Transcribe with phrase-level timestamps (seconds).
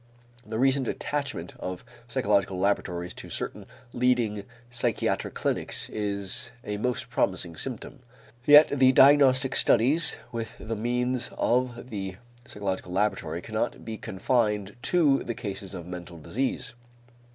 [0.43, 7.55] The recent attachment of psychological laboratories to certain leading psychiatric clinics is a most promising
[7.55, 7.99] symptom.
[8.43, 12.15] Yet the diagnostic studies with the means of the
[12.47, 16.73] psychological laboratory cannot be confined to the cases of mental disease.